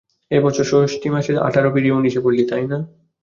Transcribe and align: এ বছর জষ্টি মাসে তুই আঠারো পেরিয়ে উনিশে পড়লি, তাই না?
এ 0.31 0.37
বছর 0.39 0.63
জষ্টি 0.71 1.07
মাসে 1.09 1.31
তুই 1.33 1.43
আঠারো 1.47 1.69
পেরিয়ে 1.73 1.95
উনিশে 1.97 2.19
পড়লি, 2.23 2.43
তাই 2.45 2.63
না? 2.63 2.77